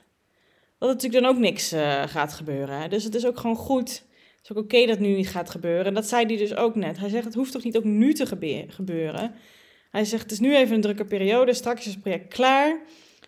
dat 0.79 0.89
het 0.89 1.03
natuurlijk 1.03 1.25
dan 1.25 1.35
ook 1.35 1.39
niks 1.39 1.73
uh, 1.73 2.03
gaat 2.07 2.33
gebeuren. 2.33 2.81
Hè? 2.81 2.89
Dus 2.89 3.05
het 3.05 3.15
is 3.15 3.27
ook 3.27 3.39
gewoon 3.39 3.57
goed. 3.57 3.89
Het 3.89 4.51
is 4.51 4.57
ook 4.57 4.65
oké 4.65 4.87
dat 4.87 4.99
nu 4.99 5.15
niet 5.15 5.29
gaat 5.29 5.51
gebeuren. 5.51 5.85
En 5.85 5.95
dat 5.95 6.09
zei 6.09 6.27
hij 6.27 6.37
dus 6.37 6.55
ook 6.55 6.75
net. 6.75 6.99
Hij 6.99 7.09
zegt, 7.09 7.25
het 7.25 7.35
hoeft 7.35 7.53
toch 7.53 7.65
niet 7.65 7.77
ook 7.77 7.85
nu 7.85 8.13
te 8.13 8.27
gebeuren. 8.69 9.35
Hij 9.91 10.05
zegt, 10.05 10.23
het 10.23 10.33
is 10.33 10.41
nu 10.41 10.57
even 10.57 10.75
een 10.75 10.81
drukke 10.81 11.05
periode, 11.05 11.55
straks 11.55 11.87
is 11.87 11.93
het 11.93 12.03
project 12.03 12.35
klaar. 12.35 12.81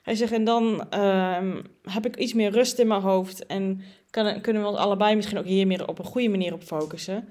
Hij 0.03 0.15
zegt, 0.15 0.33
en 0.33 0.45
dan 0.45 0.65
um, 1.01 1.63
heb 1.83 2.07
ik 2.07 2.17
iets 2.17 2.33
meer 2.33 2.51
rust 2.51 2.79
in 2.79 2.87
mijn 2.87 3.01
hoofd 3.01 3.47
en 3.47 3.81
kan, 4.11 4.41
kunnen 4.41 4.63
we 4.63 4.69
ons 4.69 4.79
allebei 4.79 5.17
misschien 5.17 5.39
ook 5.39 5.45
hier 5.45 5.67
meer 5.67 5.89
op 5.89 5.99
een 5.99 6.05
goede 6.05 6.29
manier 6.29 6.53
op 6.53 6.63
focussen. 6.63 7.29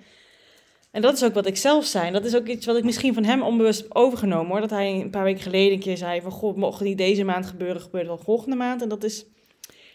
En 0.93 1.01
dat 1.01 1.13
is 1.13 1.23
ook 1.23 1.33
wat 1.33 1.45
ik 1.45 1.57
zelf 1.57 1.85
zijn. 1.85 2.13
Dat 2.13 2.25
is 2.25 2.35
ook 2.35 2.47
iets 2.47 2.65
wat 2.65 2.77
ik 2.77 2.83
misschien 2.83 3.13
van 3.13 3.23
hem 3.23 3.41
onbewust 3.41 3.81
heb 3.81 3.95
overgenomen 3.95 4.51
hoor. 4.51 4.59
Dat 4.59 4.69
hij 4.69 4.91
een 4.91 5.09
paar 5.09 5.23
weken 5.23 5.41
geleden 5.41 5.73
een 5.73 5.79
keer 5.79 5.97
zei 5.97 6.21
van, 6.21 6.31
goh, 6.31 6.55
mocht 6.55 6.79
het 6.79 6.87
niet 6.87 6.97
deze 6.97 7.23
maand 7.23 7.45
gebeuren, 7.45 7.81
gebeurt 7.81 8.07
het 8.07 8.15
wel 8.15 8.23
volgende 8.23 8.55
maand. 8.55 8.81
En 8.81 8.89
dat 8.89 9.03
is, 9.03 9.25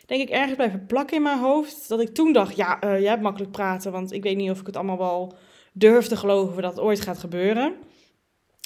denk 0.07 0.21
ik, 0.21 0.29
ergens 0.29 0.55
blijven 0.55 0.87
plakken 0.87 1.17
in 1.17 1.23
mijn 1.23 1.39
hoofd. 1.39 1.89
Dat 1.89 2.01
ik 2.01 2.15
toen 2.15 2.33
dacht, 2.33 2.57
ja, 2.57 2.85
uh, 2.85 3.01
jij 3.01 3.09
hebt 3.09 3.23
makkelijk 3.23 3.53
praten, 3.53 3.93
want 3.93 4.13
ik 4.13 4.23
weet 4.23 4.37
niet 4.37 4.51
of 4.51 4.61
ik 4.61 4.67
het 4.67 4.77
allemaal 4.77 4.99
wel 4.99 5.35
durf 5.73 6.07
te 6.07 6.17
geloven 6.17 6.63
dat 6.63 6.71
het 6.71 6.81
ooit 6.81 7.01
gaat 7.01 7.19
gebeuren. 7.19 7.75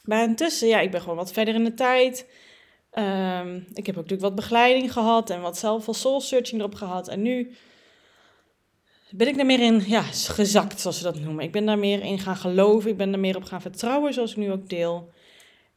Maar 0.04 0.22
intussen, 0.22 0.68
ja, 0.68 0.80
ik 0.80 0.90
ben 0.90 1.00
gewoon 1.00 1.16
wat 1.16 1.32
verder 1.32 1.54
in 1.54 1.64
de 1.64 1.74
tijd. 1.74 2.26
Um, 2.98 3.66
ik 3.74 3.86
heb 3.86 3.96
ook 3.96 4.02
natuurlijk 4.02 4.20
wat 4.20 4.34
begeleiding 4.34 4.92
gehad 4.92 5.30
en 5.30 5.40
wat 5.40 5.58
zelf 5.58 5.86
wel 5.86 5.94
soul 5.94 6.20
searching 6.20 6.60
erop 6.60 6.74
gehad. 6.74 7.08
En 7.08 7.22
nu 7.22 7.52
ben 9.14 9.28
ik 9.28 9.36
daar 9.36 9.46
meer 9.46 9.60
in 9.60 9.82
ja, 9.86 10.02
gezakt, 10.12 10.80
zoals 10.80 10.96
ze 10.98 11.02
dat 11.02 11.20
noemen. 11.20 11.44
Ik 11.44 11.52
ben 11.52 11.66
daar 11.66 11.78
meer 11.78 12.02
in 12.02 12.18
gaan 12.18 12.36
geloven. 12.36 12.90
Ik 12.90 12.96
ben 12.96 13.10
daar 13.10 13.20
meer 13.20 13.36
op 13.36 13.44
gaan 13.44 13.60
vertrouwen, 13.60 14.14
zoals 14.14 14.30
ik 14.30 14.36
nu 14.36 14.52
ook 14.52 14.68
deel. 14.68 15.10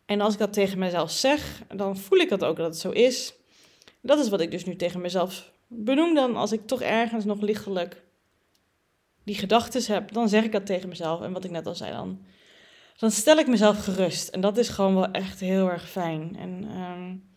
En 0.05 0.21
als 0.21 0.33
ik 0.33 0.39
dat 0.39 0.53
tegen 0.53 0.79
mezelf 0.79 1.11
zeg, 1.11 1.61
dan 1.75 1.97
voel 1.97 2.19
ik 2.19 2.29
dat 2.29 2.43
ook 2.43 2.57
dat 2.57 2.65
het 2.65 2.77
zo 2.77 2.89
is. 2.89 3.33
Dat 4.01 4.19
is 4.19 4.29
wat 4.29 4.41
ik 4.41 4.51
dus 4.51 4.65
nu 4.65 4.75
tegen 4.75 5.01
mezelf 5.01 5.51
benoem 5.67 6.13
dan. 6.13 6.35
Als 6.35 6.51
ik 6.51 6.67
toch 6.67 6.81
ergens 6.81 7.25
nog 7.25 7.41
lichtelijk 7.41 8.03
die 9.23 9.35
gedachten 9.35 9.93
heb, 9.93 10.11
dan 10.11 10.29
zeg 10.29 10.43
ik 10.43 10.51
dat 10.51 10.65
tegen 10.65 10.89
mezelf. 10.89 11.21
En 11.21 11.33
wat 11.33 11.43
ik 11.43 11.51
net 11.51 11.67
al 11.67 11.75
zei 11.75 11.91
dan 11.91 12.19
dan 12.97 13.11
stel 13.11 13.37
ik 13.37 13.47
mezelf 13.47 13.83
gerust. 13.83 14.27
En 14.27 14.41
dat 14.41 14.57
is 14.57 14.69
gewoon 14.69 14.95
wel 14.95 15.11
echt 15.11 15.39
heel 15.39 15.69
erg 15.69 15.89
fijn. 15.89 16.35
En 16.37 16.79
um, 16.79 17.29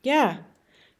ja, 0.00 0.46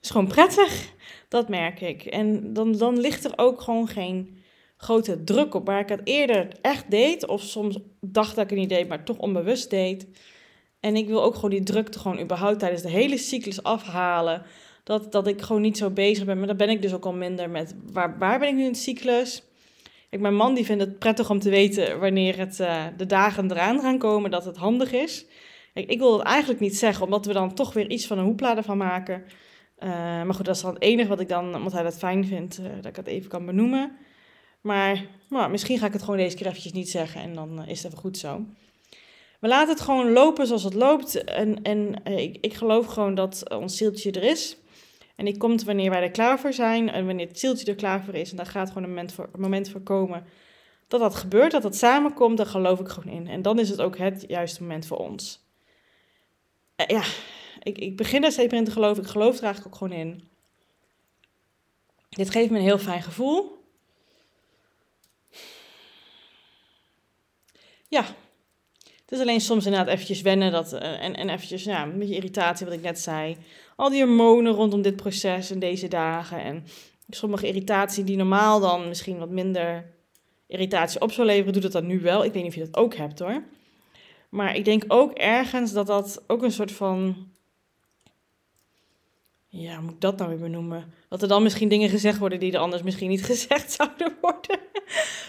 is 0.00 0.10
gewoon 0.10 0.26
prettig. 0.26 0.94
Dat 1.28 1.48
merk 1.48 1.80
ik. 1.80 2.04
En 2.04 2.52
dan, 2.52 2.72
dan 2.72 2.98
ligt 2.98 3.24
er 3.24 3.32
ook 3.36 3.60
gewoon 3.60 3.88
geen 3.88 4.38
grote 4.76 5.24
druk 5.24 5.54
op. 5.54 5.66
Waar 5.66 5.80
ik 5.80 5.88
het 5.88 6.00
eerder 6.04 6.48
echt 6.60 6.90
deed, 6.90 7.26
of 7.26 7.42
soms 7.42 7.78
dacht 8.00 8.34
dat 8.34 8.44
ik 8.44 8.50
het 8.50 8.58
niet 8.58 8.68
deed, 8.68 8.88
maar 8.88 9.04
toch 9.04 9.18
onbewust 9.18 9.70
deed. 9.70 10.06
En 10.80 10.96
ik 10.96 11.06
wil 11.06 11.22
ook 11.22 11.34
gewoon 11.34 11.50
die 11.50 11.62
drukte 11.62 11.98
gewoon 11.98 12.20
überhaupt 12.20 12.58
tijdens 12.58 12.82
de 12.82 12.90
hele 12.90 13.18
cyclus 13.18 13.62
afhalen. 13.62 14.42
Dat, 14.84 15.12
dat 15.12 15.26
ik 15.26 15.42
gewoon 15.42 15.62
niet 15.62 15.78
zo 15.78 15.90
bezig 15.90 16.24
ben. 16.24 16.38
Maar 16.38 16.46
dan 16.46 16.56
ben 16.56 16.70
ik 16.70 16.82
dus 16.82 16.94
ook 16.94 17.04
al 17.04 17.12
minder 17.12 17.50
met 17.50 17.74
waar, 17.92 18.18
waar 18.18 18.38
ben 18.38 18.48
ik 18.48 18.54
nu 18.54 18.64
in 18.64 18.72
de 18.72 18.78
cyclus? 18.78 19.42
Kijk, 20.10 20.22
mijn 20.22 20.34
man 20.34 20.54
die 20.54 20.64
vindt 20.64 20.82
het 20.82 20.98
prettig 20.98 21.30
om 21.30 21.38
te 21.38 21.50
weten 21.50 22.00
wanneer 22.00 22.38
het, 22.38 22.58
uh, 22.60 22.84
de 22.96 23.06
dagen 23.06 23.50
eraan 23.50 23.80
gaan 23.80 23.98
komen, 23.98 24.30
dat 24.30 24.44
het 24.44 24.56
handig 24.56 24.92
is. 24.92 25.26
Ik 25.74 25.98
wil 25.98 26.18
het 26.18 26.26
eigenlijk 26.26 26.60
niet 26.60 26.76
zeggen, 26.76 27.04
omdat 27.04 27.26
we 27.26 27.32
dan 27.32 27.54
toch 27.54 27.72
weer 27.72 27.90
iets 27.90 28.06
van 28.06 28.18
een 28.18 28.24
hoepla 28.24 28.56
ervan 28.56 28.76
maken. 28.76 29.24
Uh, 29.78 29.88
maar 29.88 30.34
goed, 30.34 30.44
dat 30.44 30.56
is 30.56 30.62
dan 30.62 30.74
het 30.74 30.82
enige 30.82 31.08
wat 31.08 31.20
ik 31.20 31.28
dan, 31.28 31.54
omdat 31.54 31.72
hij 31.72 31.82
dat 31.82 31.98
fijn 31.98 32.26
vindt, 32.26 32.58
uh, 32.58 32.66
dat 32.76 32.84
ik 32.84 32.96
het 32.96 33.06
even 33.06 33.30
kan 33.30 33.46
benoemen. 33.46 33.96
Maar 34.60 35.04
nou, 35.28 35.50
misschien 35.50 35.78
ga 35.78 35.86
ik 35.86 35.92
het 35.92 36.02
gewoon 36.02 36.16
deze 36.16 36.36
keer 36.36 36.46
eventjes 36.46 36.72
niet 36.72 36.90
zeggen 36.90 37.20
en 37.20 37.34
dan 37.34 37.66
is 37.66 37.82
het 37.82 37.94
goed 37.94 38.18
zo. 38.18 38.44
We 39.40 39.48
laten 39.48 39.74
het 39.74 39.80
gewoon 39.80 40.12
lopen 40.12 40.46
zoals 40.46 40.62
het 40.62 40.74
loopt. 40.74 41.24
En, 41.24 41.62
en 41.62 42.04
ik, 42.04 42.38
ik 42.40 42.54
geloof 42.54 42.86
gewoon 42.86 43.14
dat 43.14 43.50
ons 43.50 43.76
zieltje 43.76 44.12
er 44.12 44.22
is. 44.22 44.56
En 45.16 45.24
die 45.24 45.36
komt 45.36 45.64
wanneer 45.64 45.90
wij 45.90 46.02
er 46.02 46.10
klaar 46.10 46.38
voor 46.38 46.52
zijn 46.52 46.90
en 46.90 47.06
wanneer 47.06 47.26
het 47.26 47.38
zieltje 47.38 47.66
er 47.66 47.74
klaar 47.74 48.04
voor 48.04 48.14
is. 48.14 48.30
En 48.30 48.36
daar 48.36 48.46
gaat 48.46 48.68
gewoon 48.68 48.82
een 48.82 48.88
moment 48.88 49.12
voor, 49.12 49.28
moment 49.36 49.68
voor 49.68 49.80
komen 49.80 50.24
dat 50.88 51.00
dat 51.00 51.14
gebeurt, 51.14 51.52
dat 51.52 51.62
dat 51.62 51.76
samenkomt, 51.76 52.36
daar 52.36 52.46
geloof 52.46 52.80
ik 52.80 52.88
gewoon 52.88 53.14
in. 53.14 53.28
En 53.28 53.42
dan 53.42 53.58
is 53.58 53.68
het 53.68 53.80
ook 53.80 53.98
het 53.98 54.24
juiste 54.28 54.62
moment 54.62 54.86
voor 54.86 54.98
ons. 54.98 55.44
Ja, 56.86 57.02
ik, 57.66 57.78
ik 57.78 57.96
begin 57.96 58.24
er 58.24 58.32
steeds 58.32 58.50
meer 58.50 58.60
in 58.60 58.66
te 58.66 58.72
geloven. 58.72 59.02
Ik 59.02 59.08
geloof 59.08 59.36
er 59.36 59.44
eigenlijk 59.44 59.74
ook 59.74 59.80
gewoon 59.80 59.98
in. 59.98 60.28
Dit 62.08 62.30
geeft 62.30 62.50
me 62.50 62.56
een 62.56 62.64
heel 62.64 62.78
fijn 62.78 63.02
gevoel. 63.02 63.64
Ja, 67.88 68.02
het 69.00 69.12
is 69.12 69.20
alleen 69.20 69.40
soms 69.40 69.64
inderdaad 69.64 69.92
eventjes 69.92 70.20
wennen 70.20 70.52
dat, 70.52 70.72
uh, 70.72 71.04
en, 71.04 71.16
en 71.16 71.28
eventjes 71.28 71.64
ja, 71.64 71.82
een 71.82 71.98
beetje 71.98 72.14
irritatie 72.14 72.66
wat 72.66 72.74
ik 72.74 72.82
net 72.82 72.98
zei. 72.98 73.36
Al 73.76 73.90
die 73.90 74.04
hormonen 74.04 74.52
rondom 74.52 74.82
dit 74.82 74.96
proces 74.96 75.50
en 75.50 75.58
deze 75.58 75.88
dagen. 75.88 76.42
En 76.42 76.64
sommige 77.10 77.46
irritatie 77.46 78.04
die 78.04 78.16
normaal 78.16 78.60
dan 78.60 78.88
misschien 78.88 79.18
wat 79.18 79.30
minder 79.30 79.94
irritatie 80.46 81.00
op 81.00 81.12
zou 81.12 81.26
leveren, 81.26 81.52
doet 81.52 81.62
het 81.62 81.72
dan 81.72 81.86
nu 81.86 82.00
wel. 82.00 82.24
Ik 82.24 82.32
weet 82.32 82.42
niet 82.42 82.52
of 82.52 82.58
je 82.58 82.70
dat 82.70 82.82
ook 82.82 82.94
hebt 82.94 83.18
hoor. 83.18 83.42
Maar 84.28 84.56
ik 84.56 84.64
denk 84.64 84.84
ook 84.88 85.12
ergens 85.12 85.72
dat 85.72 85.86
dat 85.86 86.24
ook 86.26 86.42
een 86.42 86.52
soort 86.52 86.72
van. 86.72 87.34
Ja, 89.58 89.80
moet 89.80 89.92
ik 89.92 90.00
dat 90.00 90.16
nou 90.16 90.30
weer 90.30 90.38
benoemen? 90.38 90.92
Dat 91.08 91.22
er 91.22 91.28
dan 91.28 91.42
misschien 91.42 91.68
dingen 91.68 91.88
gezegd 91.88 92.18
worden 92.18 92.40
die 92.40 92.52
er 92.52 92.58
anders 92.58 92.82
misschien 92.82 93.08
niet 93.08 93.24
gezegd 93.32 93.72
zouden 93.72 94.16
worden. 94.20 94.58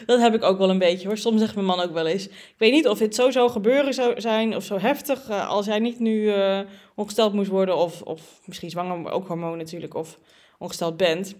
dat 0.05 0.19
heb 0.19 0.34
ik 0.34 0.43
ook 0.43 0.57
wel 0.57 0.69
een 0.69 0.77
beetje 0.77 1.07
hoor. 1.07 1.17
Soms 1.17 1.39
zegt 1.39 1.55
mijn 1.55 1.67
man 1.67 1.79
ook 1.79 1.93
wel 1.93 2.05
eens. 2.05 2.27
Ik 2.27 2.55
weet 2.57 2.72
niet 2.72 2.88
of 2.88 2.98
dit 2.98 3.15
zo 3.15 3.31
zou 3.31 3.50
gebeuren 3.50 3.93
zou 3.93 4.22
zijn 4.22 4.55
of 4.55 4.63
zo 4.63 4.79
heftig. 4.79 5.29
Uh, 5.29 5.50
als 5.50 5.65
jij 5.65 5.79
niet 5.79 6.00
nu 6.00 6.22
uh, 6.22 6.60
ongesteld 6.96 7.34
moest 7.34 7.50
worden 7.50 7.77
of, 7.77 8.01
of 8.01 8.41
misschien 8.46 8.69
zwanger, 8.69 9.12
ook 9.12 9.27
hormoon 9.27 9.57
natuurlijk, 9.57 9.96
of 9.96 10.19
ongesteld 10.57 10.98
bent. 10.98 11.36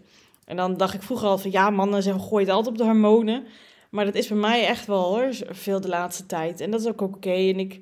En 0.46 0.56
dan 0.56 0.78
dacht 0.78 0.94
ik 0.94 1.02
vroeger 1.04 1.28
al 1.28 1.38
van 1.38 1.52
ja, 1.52 1.70
mannen 1.70 2.04
zeggen 2.04 2.24
gooi 2.24 2.46
het 2.46 2.54
altijd 2.54 2.74
op 2.74 2.78
de 2.78 2.84
hormonen. 2.84 3.48
Maar 3.90 4.06
dat 4.06 4.16
is 4.16 4.28
bij 4.28 4.38
mij 4.38 4.66
echt 4.66 4.86
wel 4.86 5.04
hoor, 5.04 5.30
veel 5.50 5.82
de 5.82 5.88
laatste 5.88 6.26
tijd. 6.26 6.62
En 6.62 6.72
dat 6.72 6.80
is 6.80 6.88
ook 6.88 7.02
oké. 7.02 7.30
En 7.30 7.60
ik, 7.60 7.80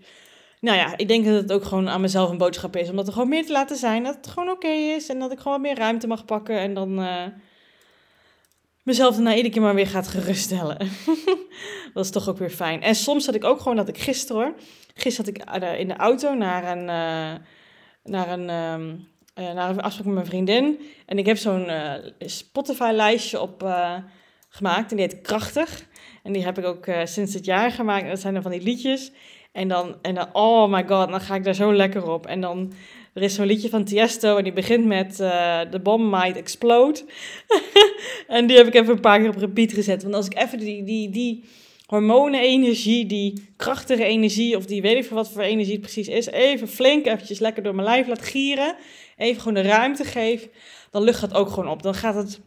nou 0.66 0.78
ja, 0.78 0.98
ik 0.98 1.08
denk 1.08 1.26
dat 1.26 1.34
het 1.34 1.52
ook 1.52 1.64
gewoon 1.64 1.90
aan 1.90 2.02
mezelf 2.02 2.30
een 2.30 2.38
boodschap 2.38 2.76
is. 2.76 2.90
Om 2.90 2.96
dat 2.96 3.08
er 3.08 3.14
gewoon 3.14 3.30
meer 3.30 3.46
te 3.46 3.52
laten 3.52 3.76
zijn. 3.76 4.04
Dat 4.04 4.16
het 4.16 4.28
gewoon 4.28 4.50
oké 4.50 4.68
is. 4.68 5.10
En 5.10 5.20
dat 5.20 5.32
ik 5.32 5.38
gewoon 5.38 5.54
wat 5.54 5.62
meer 5.62 5.78
ruimte 5.78 6.08
mag 6.08 6.26
pakken. 6.26 6.58
En 6.58 6.74
dan 6.74 7.00
uh, 7.00 7.24
mezelf 8.84 9.16
daarna 9.16 9.36
iedere 9.36 9.54
keer 9.54 9.62
maar 9.62 9.76
weer 9.76 9.88
gaat 9.88 10.08
geruststellen. 10.08 10.78
dat 11.94 12.06
is 12.06 12.12
toch 12.12 12.30
ook 12.30 12.38
weer 12.38 12.50
fijn. 12.50 12.82
En 12.82 12.96
soms 12.96 13.26
had 13.26 13.36
ik 13.36 13.44
ook 13.44 13.60
gewoon 13.60 13.76
dat 13.76 13.88
ik 13.88 13.98
gisteren 13.98 14.42
hoor. 14.42 14.54
Gisteren 14.94 15.34
had 15.34 15.58
ik 15.58 15.64
uh, 15.64 15.80
in 15.80 15.88
de 15.88 15.96
auto 15.96 16.34
naar 16.34 16.78
een, 16.78 16.82
uh, 16.82 17.42
naar 18.04 18.30
een, 18.30 18.50
um, 18.50 19.08
naar 19.36 19.70
een 19.70 19.82
afspraak 19.82 20.06
met 20.06 20.14
mijn 20.14 20.26
vriendin. 20.26 20.80
En 21.06 21.18
ik 21.18 21.26
heb 21.26 21.38
zo'n 21.38 21.70
Spotify-lijstje 22.20 23.42
op 23.42 23.76
gemaakt. 24.50 24.92
En 24.92 24.98
die 24.98 25.06
heet 25.06 25.22
Krachtig. 25.22 25.86
En 26.24 26.34
die 26.34 26.44
heb 26.44 26.58
ik 26.58 26.66
ook 26.66 26.86
sinds 27.04 27.34
het 27.34 27.46
jaar 27.46 27.72
gemaakt. 27.72 28.08
dat 28.08 28.20
zijn 28.20 28.34
dan 28.34 28.42
van 28.42 28.52
die 28.52 28.62
liedjes. 28.62 29.12
En 29.56 29.68
dan, 29.68 29.96
en 30.02 30.16
dan, 30.16 30.28
oh 30.34 30.72
my 30.72 30.86
god, 30.88 31.10
dan 31.10 31.22
ga 31.22 31.36
ik 31.36 31.44
daar 31.44 31.56
zo 31.56 31.74
lekker 31.74 32.12
op. 32.12 32.26
En 32.26 32.42
dan, 32.42 32.74
er 33.14 33.22
is 33.22 33.34
zo'n 33.36 33.46
liedje 33.46 33.70
van 33.70 33.84
Tiesto 33.84 34.38
en 34.38 34.44
die 34.44 34.54
begint 34.54 34.86
met 34.86 35.20
uh, 35.20 35.60
The 35.62 35.80
Bomb 35.80 36.12
Might 36.12 36.38
Explode. 36.38 37.04
en 38.28 38.48
die 38.48 38.58
heb 38.58 38.68
ik 38.68 38.74
even 38.74 38.94
een 38.94 39.00
paar 39.00 39.20
keer 39.20 39.30
op 39.30 39.36
repeat 39.36 39.74
gezet. 39.74 40.04
Want 40.04 40.16
als 40.16 40.26
ik 40.26 40.38
even 40.38 40.60
die, 40.60 40.84
die, 40.84 41.10
die 41.10 41.44
hormonen-energie, 41.86 43.06
die 43.06 43.48
krachtige 43.56 44.04
energie, 44.04 44.58
of 44.58 44.66
die 44.66 44.82
weet 44.82 44.98
ik 44.98 45.06
veel 45.06 45.16
wat 45.16 45.32
voor 45.32 45.42
energie 45.42 45.74
het 45.74 45.82
precies 45.82 46.08
is, 46.08 46.26
even 46.26 46.68
flink 46.68 47.06
eventjes 47.06 47.40
lekker 47.40 47.64
door 47.64 47.76
mijn 47.76 47.88
lijf 47.88 48.08
laat 48.08 48.22
gieren, 48.22 48.76
even 49.18 49.42
gewoon 49.42 49.64
de 49.64 49.70
ruimte 49.70 50.04
geef, 50.04 50.50
dan 50.92 51.04
lucht 51.04 51.22
het 51.22 51.34
ook 51.34 51.50
gewoon 51.50 51.70
op. 51.70 51.84
Dan 51.84 51.94
gaat 51.94 52.16
het, 52.16 52.40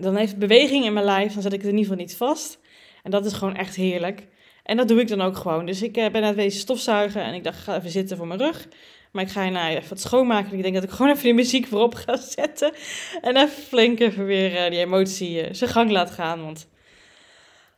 dan 0.00 0.16
heeft 0.16 0.38
beweging 0.38 0.84
in 0.84 0.92
mijn 0.92 1.06
lijf, 1.06 1.32
dan 1.32 1.42
zet 1.42 1.52
ik 1.52 1.60
het 1.62 1.70
in 1.70 1.76
ieder 1.76 1.90
geval 1.90 2.04
niet 2.06 2.16
vast. 2.16 2.58
En 3.02 3.10
dat 3.10 3.26
is 3.26 3.32
gewoon 3.32 3.56
echt 3.56 3.76
heerlijk. 3.76 4.26
En 4.64 4.76
dat 4.76 4.88
doe 4.88 5.00
ik 5.00 5.08
dan 5.08 5.20
ook 5.20 5.36
gewoon. 5.36 5.66
Dus 5.66 5.82
ik 5.82 5.96
uh, 5.96 6.10
ben 6.10 6.22
net 6.22 6.34
wezen 6.34 6.60
stofzuigen 6.60 7.22
en 7.22 7.34
ik 7.34 7.44
dacht, 7.44 7.58
ga 7.58 7.76
even 7.76 7.90
zitten 7.90 8.16
voor 8.16 8.26
mijn 8.26 8.40
rug. 8.40 8.68
Maar 9.12 9.22
ik 9.22 9.30
ga 9.30 9.48
nou 9.48 9.74
even 9.74 9.88
wat 9.88 10.00
schoonmaken. 10.00 10.56
Ik 10.56 10.62
denk 10.62 10.74
dat 10.74 10.82
ik 10.82 10.90
gewoon 10.90 11.10
even 11.10 11.22
die 11.22 11.34
muziek 11.34 11.66
voorop 11.66 11.94
ga 11.94 12.16
zetten. 12.36 12.72
En 13.20 13.36
even 13.36 13.62
flink 13.62 14.00
even 14.00 14.26
weer 14.26 14.64
uh, 14.64 14.70
die 14.70 14.78
emotie 14.78 15.54
zijn 15.54 15.70
gang 15.70 15.90
laat 15.90 16.10
gaan. 16.10 16.42
Want 16.42 16.68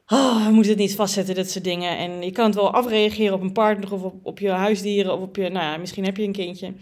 oh, 0.06 0.46
we 0.46 0.52
moeten 0.52 0.72
het 0.72 0.80
niet 0.80 0.94
vastzetten, 0.94 1.34
dit 1.34 1.50
soort 1.50 1.64
dingen. 1.64 1.98
En 1.98 2.22
je 2.22 2.32
kan 2.32 2.44
het 2.44 2.54
wel 2.54 2.72
afreageren 2.72 3.34
op 3.34 3.40
een 3.40 3.52
partner 3.52 3.92
of 3.92 4.02
op, 4.02 4.14
op 4.22 4.38
je 4.38 4.50
huisdieren. 4.50 5.12
Of 5.12 5.20
op 5.20 5.36
je, 5.36 5.48
nou 5.48 5.64
ja, 5.64 5.76
misschien 5.76 6.04
heb 6.04 6.16
je 6.16 6.22
een 6.22 6.32
kindje. 6.32 6.72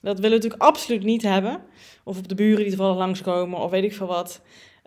Dat 0.00 0.16
willen 0.16 0.30
we 0.30 0.36
natuurlijk 0.36 0.62
absoluut 0.62 1.02
niet 1.02 1.22
hebben. 1.22 1.60
Of 2.04 2.18
op 2.18 2.28
de 2.28 2.34
buren 2.34 2.58
die 2.58 2.68
toevallig 2.68 2.96
langskomen 2.96 3.58
of 3.58 3.70
weet 3.70 3.84
ik 3.84 3.94
veel 3.94 4.06
wat. 4.06 4.40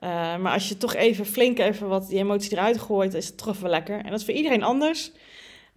Uh, 0.03 0.37
maar 0.37 0.53
als 0.53 0.69
je 0.69 0.77
toch 0.77 0.95
even 0.95 1.25
flink 1.25 1.59
even 1.59 1.87
wat 1.87 2.07
die 2.07 2.17
emotie 2.17 2.51
eruit 2.51 2.77
gooit, 2.77 3.13
is 3.13 3.27
het 3.27 3.37
toch 3.37 3.59
wel 3.59 3.69
lekker. 3.69 3.97
En 3.97 4.09
dat 4.09 4.19
is 4.19 4.25
voor 4.25 4.33
iedereen 4.33 4.63
anders. 4.63 5.11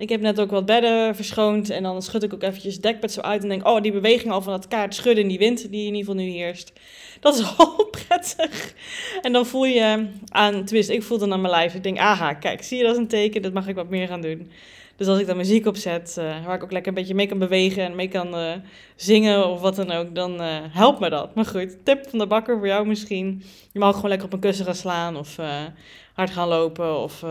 Ik 0.00 0.08
heb 0.08 0.20
net 0.20 0.40
ook 0.40 0.50
wat 0.50 0.66
bedden 0.66 1.14
verschoond 1.16 1.70
en 1.70 1.82
dan 1.82 2.02
schud 2.02 2.22
ik 2.22 2.34
ook 2.34 2.42
eventjes 2.42 2.74
het 2.74 2.82
dekbed 2.82 3.12
zo 3.12 3.20
uit 3.20 3.42
en 3.42 3.48
denk, 3.48 3.66
oh, 3.66 3.82
die 3.82 3.92
beweging 3.92 4.32
al 4.32 4.42
van 4.42 4.52
dat 4.52 4.68
kaart 4.68 4.94
schudden 4.94 5.22
in 5.22 5.28
die 5.28 5.38
wind 5.38 5.70
die 5.70 5.86
in 5.86 5.94
ieder 5.94 5.98
geval 5.98 6.14
nu 6.14 6.30
heerst. 6.30 6.72
Dat 7.20 7.38
is 7.38 7.44
al 7.56 7.84
prettig. 7.90 8.74
En 9.22 9.32
dan 9.32 9.46
voel 9.46 9.64
je 9.64 10.06
aan, 10.28 10.64
tenminste, 10.64 10.94
ik 10.94 11.02
voel 11.02 11.18
dan 11.18 11.32
aan 11.32 11.40
mijn 11.40 11.52
lijf. 11.52 11.74
Ik 11.74 11.82
denk, 11.82 11.98
aha, 11.98 12.34
kijk, 12.34 12.62
zie 12.62 12.78
je 12.78 12.84
dat 12.84 12.92
is 12.92 12.98
een 12.98 13.08
teken, 13.08 13.42
dat 13.42 13.52
mag 13.52 13.68
ik 13.68 13.74
wat 13.74 13.88
meer 13.88 14.06
gaan 14.06 14.20
doen. 14.20 14.50
Dus 15.00 15.08
als 15.08 15.18
ik 15.18 15.26
dan 15.26 15.36
muziek 15.36 15.66
opzet, 15.66 16.16
uh, 16.18 16.46
waar 16.46 16.56
ik 16.56 16.62
ook 16.62 16.72
lekker 16.72 16.88
een 16.88 16.98
beetje 16.98 17.14
mee 17.14 17.26
kan 17.26 17.38
bewegen 17.38 17.84
en 17.84 17.94
mee 17.94 18.08
kan 18.08 18.34
uh, 18.34 18.52
zingen 18.96 19.48
of 19.48 19.60
wat 19.60 19.76
dan 19.76 19.90
ook, 19.90 20.14
dan 20.14 20.42
uh, 20.42 20.56
helpt 20.70 21.00
me 21.00 21.10
dat. 21.10 21.34
Maar 21.34 21.44
goed, 21.44 21.84
tip 21.84 22.08
van 22.08 22.18
de 22.18 22.26
bakker 22.26 22.58
voor 22.58 22.66
jou 22.66 22.86
misschien. 22.86 23.42
Je 23.72 23.78
mag 23.78 23.94
gewoon 23.94 24.08
lekker 24.10 24.26
op 24.26 24.32
een 24.32 24.40
kussen 24.40 24.64
gaan 24.64 24.74
slaan 24.74 25.16
of 25.16 25.36
hard 26.14 26.30
gaan 26.30 26.48
lopen 26.48 26.98
of 26.98 27.24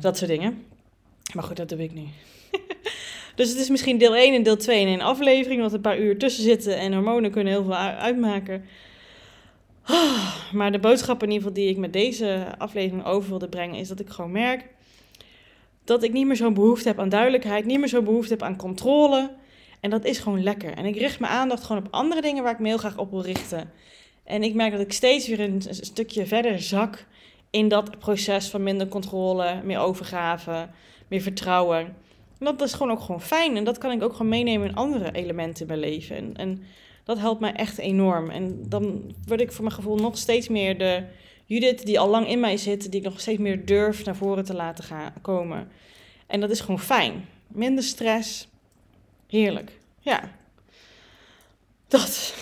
dat 0.00 0.16
soort 0.16 0.30
dingen. 0.30 0.64
Maar 1.34 1.44
goed, 1.44 1.56
dat 1.56 1.68
doe 1.68 1.82
ik 1.82 1.94
nu. 1.94 2.04
dus 3.36 3.48
het 3.48 3.58
is 3.58 3.68
misschien 3.68 3.98
deel 3.98 4.16
1 4.16 4.34
en 4.34 4.42
deel 4.42 4.56
2 4.56 4.80
in 4.80 4.88
een 4.88 5.02
aflevering, 5.02 5.60
want 5.60 5.72
een 5.72 5.80
paar 5.80 5.98
uur 5.98 6.18
tussen 6.18 6.42
zitten 6.42 6.78
en 6.78 6.92
hormonen 6.92 7.30
kunnen 7.30 7.52
heel 7.52 7.64
veel 7.64 7.76
uitmaken. 7.76 8.64
Maar 10.52 10.72
de 10.72 10.78
boodschap 10.78 11.22
in 11.22 11.30
ieder 11.30 11.48
geval 11.48 11.62
die 11.62 11.70
ik 11.70 11.76
met 11.76 11.92
deze 11.92 12.46
aflevering 12.58 13.06
over 13.06 13.28
wilde 13.28 13.48
brengen, 13.48 13.78
is 13.78 13.88
dat 13.88 14.00
ik 14.00 14.08
gewoon 14.08 14.32
merk 14.32 14.72
dat 15.84 16.02
ik 16.02 16.12
niet 16.12 16.26
meer 16.26 16.36
zo'n 16.36 16.54
behoefte 16.54 16.88
heb 16.88 16.98
aan 16.98 17.08
duidelijkheid, 17.08 17.64
niet 17.64 17.78
meer 17.78 17.88
zo'n 17.88 18.04
behoefte 18.04 18.32
heb 18.32 18.42
aan 18.42 18.56
controle. 18.56 19.30
En 19.80 19.90
dat 19.90 20.04
is 20.04 20.18
gewoon 20.18 20.42
lekker. 20.42 20.74
En 20.74 20.84
ik 20.84 20.96
richt 20.96 21.20
mijn 21.20 21.32
aandacht 21.32 21.64
gewoon 21.64 21.86
op 21.86 21.92
andere 21.92 22.20
dingen 22.20 22.42
waar 22.42 22.52
ik 22.52 22.58
me 22.58 22.68
heel 22.68 22.78
graag 22.78 22.98
op 22.98 23.10
wil 23.10 23.22
richten. 23.22 23.70
En 24.24 24.42
ik 24.42 24.54
merk 24.54 24.72
dat 24.72 24.80
ik 24.80 24.92
steeds 24.92 25.28
weer 25.28 25.40
een, 25.40 25.62
stukje 25.68 26.26
verder 26.26 26.60
zak 26.60 27.06
in 27.50 27.68
dat 27.68 27.98
proces 27.98 28.48
van 28.48 28.62
minder 28.62 28.88
controle, 28.88 29.60
meer 29.64 29.78
overgave, 29.78 30.68
meer 31.08 31.20
vertrouwen. 31.20 31.78
En 32.38 32.44
dat 32.44 32.62
is 32.62 32.72
gewoon 32.72 32.92
ook 32.92 33.00
gewoon 33.00 33.20
fijn. 33.20 33.56
En 33.56 33.64
dat 33.64 33.78
kan 33.78 33.90
ik 33.90 34.02
ook 34.02 34.12
gewoon 34.12 34.28
meenemen 34.28 34.68
in 34.68 34.74
andere 34.74 35.12
elementen 35.12 35.60
in 35.60 35.66
mijn 35.66 35.90
leven. 35.90 36.16
En, 36.16 36.36
en 36.36 36.62
dat 37.04 37.18
helpt 37.18 37.40
mij 37.40 37.52
echt 37.52 37.78
enorm. 37.78 38.30
En 38.30 38.64
dan 38.68 39.14
word 39.26 39.40
ik 39.40 39.52
voor 39.52 39.64
mijn 39.64 39.76
gevoel 39.76 39.96
nog 39.96 40.18
steeds 40.18 40.48
meer 40.48 40.78
de 40.78 41.04
Judith 41.44 41.86
die 41.86 42.00
al 42.00 42.08
lang 42.08 42.28
in 42.28 42.40
mij 42.40 42.56
zit, 42.56 42.90
die 42.90 43.00
ik 43.00 43.06
nog 43.06 43.20
steeds 43.20 43.38
meer 43.38 43.66
durf 43.66 44.04
naar 44.04 44.16
voren 44.16 44.44
te 44.44 44.54
laten 44.54 44.84
gaan, 44.84 45.12
komen. 45.22 45.68
En 46.26 46.40
dat 46.40 46.50
is 46.50 46.60
gewoon 46.60 46.80
fijn. 46.80 47.28
Minder 47.46 47.84
stress. 47.84 48.48
Heerlijk. 49.28 49.78
Ja. 50.00 50.30
Dat. 51.88 52.34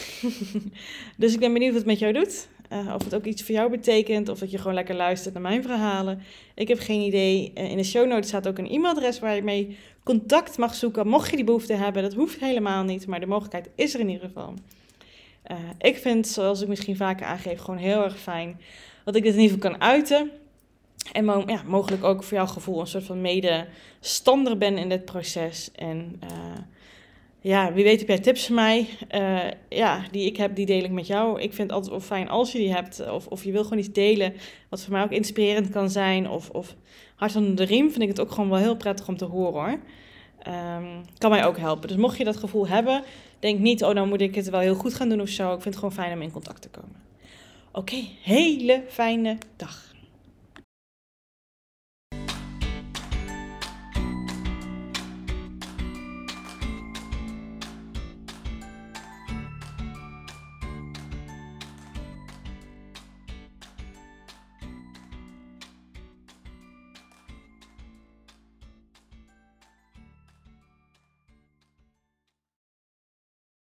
dus 1.16 1.32
ik 1.32 1.40
ben 1.40 1.52
benieuwd 1.52 1.72
wat 1.72 1.80
het 1.80 1.90
met 1.90 1.98
jou 1.98 2.12
doet. 2.12 2.48
Uh, 2.72 2.94
of 2.94 3.04
het 3.04 3.14
ook 3.14 3.24
iets 3.24 3.42
voor 3.42 3.54
jou 3.54 3.70
betekent. 3.70 4.28
Of 4.28 4.38
dat 4.38 4.50
je 4.50 4.58
gewoon 4.58 4.74
lekker 4.74 4.94
luistert 4.94 5.34
naar 5.34 5.42
mijn 5.42 5.62
verhalen. 5.62 6.22
Ik 6.54 6.68
heb 6.68 6.78
geen 6.78 7.00
idee. 7.00 7.52
Uh, 7.54 7.70
in 7.70 7.76
de 7.76 7.84
show 7.84 8.06
notes 8.06 8.28
staat 8.28 8.48
ook 8.48 8.58
een 8.58 8.70
e-mailadres 8.70 9.18
waar 9.18 9.34
je 9.34 9.42
mee 9.42 9.76
contact 10.02 10.58
mag 10.58 10.74
zoeken. 10.74 11.08
Mocht 11.08 11.30
je 11.30 11.36
die 11.36 11.44
behoefte 11.44 11.72
hebben. 11.72 12.02
Dat 12.02 12.14
hoeft 12.14 12.40
helemaal 12.40 12.84
niet. 12.84 13.06
Maar 13.06 13.20
de 13.20 13.26
mogelijkheid 13.26 13.68
is 13.74 13.94
er 13.94 14.00
in 14.00 14.08
ieder 14.08 14.26
geval. 14.26 14.54
Uh, 15.50 15.56
ik 15.78 15.96
vind, 15.96 16.26
zoals 16.26 16.60
ik 16.60 16.68
misschien 16.68 16.96
vaker 16.96 17.26
aangeef, 17.26 17.60
gewoon 17.60 17.80
heel 17.80 18.04
erg 18.04 18.18
fijn 18.18 18.60
dat 19.04 19.16
ik 19.16 19.22
dit 19.22 19.34
in 19.34 19.40
ieder 19.40 19.56
geval 19.56 19.70
kan 19.70 19.80
uiten. 19.80 20.30
En 21.12 21.44
ja, 21.46 21.62
mogelijk 21.66 22.04
ook 22.04 22.22
voor 22.22 22.36
jouw 22.36 22.46
gevoel 22.46 22.80
een 22.80 22.86
soort 22.86 23.04
van 23.04 23.20
medestander 23.20 24.58
ben 24.58 24.78
in 24.78 24.88
dit 24.88 25.04
proces. 25.04 25.70
En 25.74 26.20
uh, 26.24 26.58
ja, 27.40 27.72
wie 27.72 27.84
weet 27.84 27.98
heb 27.98 28.08
jij 28.08 28.18
tips 28.18 28.46
voor 28.46 28.54
mij. 28.54 28.88
Uh, 29.10 29.40
ja, 29.68 30.04
die 30.10 30.26
ik 30.26 30.36
heb, 30.36 30.56
die 30.56 30.66
deel 30.66 30.84
ik 30.84 30.90
met 30.90 31.06
jou. 31.06 31.40
Ik 31.40 31.52
vind 31.52 31.68
het 31.68 31.72
altijd 31.72 31.90
wel 31.90 32.00
fijn 32.00 32.28
als 32.28 32.52
je 32.52 32.58
die 32.58 32.72
hebt. 32.72 33.10
Of, 33.10 33.26
of 33.26 33.44
je 33.44 33.52
wil 33.52 33.62
gewoon 33.62 33.78
iets 33.78 33.92
delen 33.92 34.34
wat 34.68 34.82
voor 34.82 34.92
mij 34.92 35.02
ook 35.02 35.10
inspirerend 35.10 35.70
kan 35.70 35.90
zijn. 35.90 36.28
Of, 36.28 36.50
of 36.50 36.74
hart 37.14 37.36
onder 37.36 37.56
de 37.56 37.64
riem 37.64 37.90
vind 37.90 38.02
ik 38.02 38.08
het 38.08 38.20
ook 38.20 38.32
gewoon 38.32 38.50
wel 38.50 38.58
heel 38.58 38.76
prettig 38.76 39.08
om 39.08 39.16
te 39.16 39.24
horen 39.24 39.52
hoor. 39.52 39.78
Ehm, 40.42 40.86
kan 41.18 41.30
mij 41.30 41.46
ook 41.46 41.58
helpen. 41.58 41.88
Dus 41.88 41.96
mocht 41.96 42.18
je 42.18 42.24
dat 42.24 42.36
gevoel 42.36 42.68
hebben, 42.68 43.02
denk 43.38 43.58
niet, 43.58 43.84
oh, 43.84 43.94
nou 43.94 44.08
moet 44.08 44.20
ik 44.20 44.34
het 44.34 44.50
wel 44.50 44.60
heel 44.60 44.74
goed 44.74 44.94
gaan 44.94 45.08
doen 45.08 45.20
of 45.20 45.28
zo. 45.28 45.46
Ik 45.46 45.62
vind 45.62 45.64
het 45.64 45.74
gewoon 45.74 45.92
fijn 45.92 46.12
om 46.12 46.22
in 46.22 46.32
contact 46.32 46.62
te 46.62 46.68
komen. 46.68 47.02
Oké, 47.72 48.04
hele 48.22 48.82
fijne 48.88 49.38
dag. 49.56 49.91